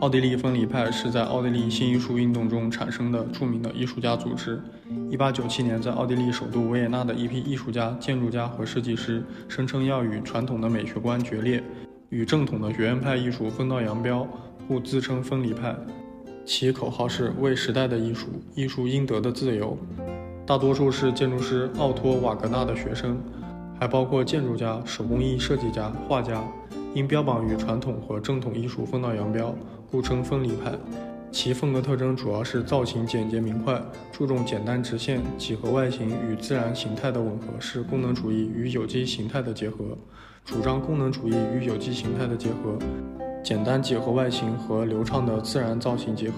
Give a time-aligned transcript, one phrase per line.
[0.00, 4.60] 奥地利分离派是在奥地利新艺术运动中产生的著名的艺术家组织。
[5.10, 11.64] 1897年，在奥地利首都维也纳的一批艺术家、建筑家和设计师声称要与传统的美学观决裂，
[12.10, 14.28] 与正统的学院派艺术分道扬镳，
[14.68, 15.74] 故自称分离派。
[16.44, 19.78] 其口号是“为时代的艺术，艺术应得的自由”。
[20.46, 23.18] 大多数是建筑师奥托·瓦格纳的学生，
[23.78, 26.42] 还包括建筑家、手工艺设计家、画家。
[26.94, 29.54] 因标榜与传统和正统艺术分道扬镳，
[29.90, 30.72] 故称分离派。
[31.30, 33.78] 其风格特征主要是造型简洁明快，
[34.10, 39.84] 注重简单直线、几何外形与自然形态的吻合，是功能主义与有机形态的结合。
[40.42, 42.78] 主张功能主义与有机形态的结合，
[43.44, 46.36] 简单几何外形和流畅的自然造型结合。